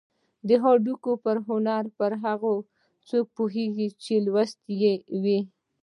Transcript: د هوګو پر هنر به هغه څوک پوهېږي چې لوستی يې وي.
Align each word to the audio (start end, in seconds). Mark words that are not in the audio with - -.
د 0.47 0.49
هوګو 0.63 1.13
پر 1.23 1.37
هنر 1.47 1.83
به 1.97 2.07
هغه 2.23 2.51
څوک 3.09 3.25
پوهېږي 3.37 3.87
چې 4.03 4.13
لوستی 4.25 4.73
يې 4.83 4.93
وي. 5.23 5.39